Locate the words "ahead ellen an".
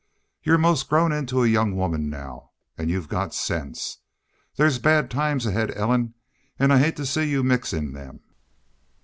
5.45-6.71